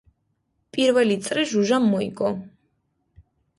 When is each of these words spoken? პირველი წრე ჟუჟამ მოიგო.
პირველი 0.77 1.17
წრე 1.27 1.45
ჟუჟამ 1.53 1.87
მოიგო. 1.93 2.35